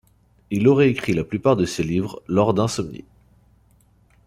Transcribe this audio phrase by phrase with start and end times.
[0.49, 3.05] Il aurait écrit la plupart de ses livres, lors d'insomnie.